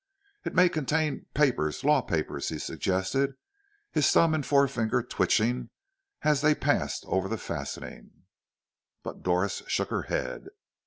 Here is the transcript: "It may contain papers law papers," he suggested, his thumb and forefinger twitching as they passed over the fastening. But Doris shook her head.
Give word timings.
"It 0.43 0.55
may 0.55 0.67
contain 0.67 1.27
papers 1.35 1.83
law 1.83 2.01
papers," 2.01 2.49
he 2.49 2.57
suggested, 2.57 3.35
his 3.91 4.11
thumb 4.11 4.33
and 4.33 4.43
forefinger 4.43 5.03
twitching 5.03 5.69
as 6.23 6.41
they 6.41 6.55
passed 6.55 7.03
over 7.05 7.27
the 7.27 7.37
fastening. 7.37 8.09
But 9.03 9.21
Doris 9.21 9.61
shook 9.67 9.91
her 9.91 10.01
head. 10.09 10.47